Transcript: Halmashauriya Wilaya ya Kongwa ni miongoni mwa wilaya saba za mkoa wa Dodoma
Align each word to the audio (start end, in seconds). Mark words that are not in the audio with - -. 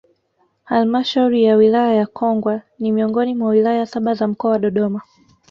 Halmashauriya 0.63 1.55
Wilaya 1.55 1.95
ya 1.95 2.07
Kongwa 2.07 2.61
ni 2.79 2.91
miongoni 2.91 3.35
mwa 3.35 3.49
wilaya 3.49 3.85
saba 3.85 4.13
za 4.13 4.27
mkoa 4.27 4.51
wa 4.51 4.59
Dodoma 4.59 5.01